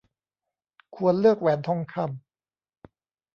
[0.95, 2.05] ควรเลือกแหวนทองคำ